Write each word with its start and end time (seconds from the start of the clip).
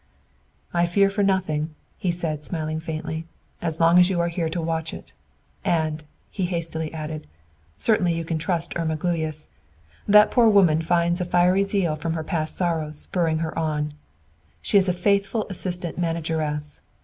"I 0.73 0.87
fear 0.87 1.11
for 1.11 1.21
nothing," 1.21 1.75
he 1.95 2.09
said, 2.09 2.43
smiling 2.43 2.79
faintly, 2.79 3.27
"as 3.61 3.79
long 3.79 3.99
as 3.99 4.09
you 4.09 4.19
are 4.19 4.29
here 4.29 4.49
to 4.49 4.59
watch 4.59 4.95
it. 4.95 5.13
And," 5.63 6.03
he 6.31 6.45
hastily 6.45 6.91
added, 6.91 7.27
"certainly 7.77 8.15
you 8.17 8.25
can 8.25 8.39
trust 8.39 8.73
Irma 8.75 8.95
Gluyas! 8.97 9.49
That 10.07 10.31
poor 10.31 10.49
woman 10.49 10.81
finds 10.81 11.21
a 11.21 11.25
fiery 11.25 11.65
zeal 11.65 11.95
from 11.95 12.13
her 12.15 12.23
past 12.23 12.55
sorrows 12.57 12.97
spurring 12.97 13.37
her 13.45 13.55
on. 13.55 13.93
She 14.59 14.75
is 14.79 14.89
a 14.89 14.93
faithful 14.93 15.45
assistant 15.51 15.99
manageress. 15.99 16.81